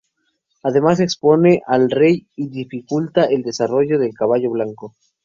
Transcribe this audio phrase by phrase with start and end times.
[0.63, 4.95] Además expone al rey y dificulta el desarrollo del caballo blanco.